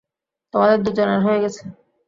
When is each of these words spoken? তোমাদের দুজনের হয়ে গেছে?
তোমাদের 0.53 0.77
দুজনের 0.85 1.19
হয়ে 1.25 1.41
গেছে? 1.43 1.63